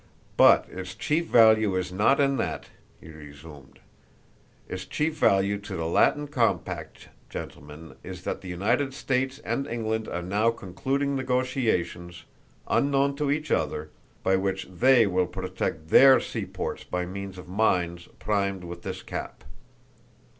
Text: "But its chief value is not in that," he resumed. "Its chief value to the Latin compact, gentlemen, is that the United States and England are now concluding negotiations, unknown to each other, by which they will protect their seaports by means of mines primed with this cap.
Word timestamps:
"But 0.35 0.67
its 0.67 0.95
chief 0.95 1.27
value 1.27 1.75
is 1.75 1.91
not 1.91 2.19
in 2.19 2.37
that," 2.37 2.69
he 2.99 3.09
resumed. 3.11 3.77
"Its 4.67 4.83
chief 4.87 5.13
value 5.15 5.59
to 5.59 5.75
the 5.75 5.85
Latin 5.85 6.25
compact, 6.27 7.09
gentlemen, 7.29 7.95
is 8.01 8.23
that 8.23 8.41
the 8.41 8.47
United 8.47 8.95
States 8.95 9.37
and 9.45 9.67
England 9.67 10.07
are 10.07 10.23
now 10.23 10.49
concluding 10.49 11.15
negotiations, 11.15 12.23
unknown 12.67 13.15
to 13.17 13.29
each 13.29 13.51
other, 13.51 13.91
by 14.23 14.35
which 14.37 14.65
they 14.71 15.05
will 15.05 15.27
protect 15.27 15.89
their 15.89 16.19
seaports 16.19 16.83
by 16.83 17.05
means 17.05 17.37
of 17.37 17.47
mines 17.47 18.07
primed 18.17 18.63
with 18.63 18.81
this 18.81 19.03
cap. 19.03 19.43